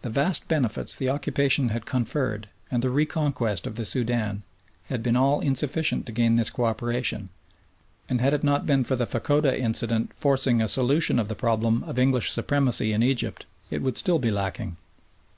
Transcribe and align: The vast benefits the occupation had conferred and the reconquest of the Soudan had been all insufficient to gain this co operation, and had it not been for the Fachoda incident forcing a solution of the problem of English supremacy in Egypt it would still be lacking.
The 0.00 0.08
vast 0.08 0.48
benefits 0.48 0.96
the 0.96 1.10
occupation 1.10 1.68
had 1.68 1.84
conferred 1.84 2.48
and 2.70 2.82
the 2.82 2.88
reconquest 2.88 3.66
of 3.66 3.74
the 3.74 3.84
Soudan 3.84 4.44
had 4.86 5.02
been 5.02 5.14
all 5.14 5.42
insufficient 5.42 6.06
to 6.06 6.12
gain 6.12 6.36
this 6.36 6.48
co 6.48 6.64
operation, 6.64 7.28
and 8.08 8.18
had 8.22 8.32
it 8.32 8.42
not 8.44 8.64
been 8.64 8.82
for 8.82 8.96
the 8.96 9.04
Fachoda 9.06 9.54
incident 9.54 10.14
forcing 10.14 10.62
a 10.62 10.68
solution 10.68 11.18
of 11.18 11.28
the 11.28 11.34
problem 11.34 11.82
of 11.84 11.98
English 11.98 12.30
supremacy 12.32 12.94
in 12.94 13.02
Egypt 13.02 13.44
it 13.70 13.82
would 13.82 13.98
still 13.98 14.18
be 14.18 14.30
lacking. 14.30 14.78